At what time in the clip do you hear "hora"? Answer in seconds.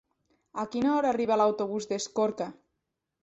0.93-1.11